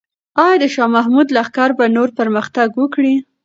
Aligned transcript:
آیا 0.43 0.55
د 0.63 0.65
شاه 0.73 0.89
محمود 0.95 1.27
لښکر 1.37 1.69
به 1.77 1.85
نور 1.95 2.09
پرمختګ 2.19 2.69
وکړي؟ 2.77 3.15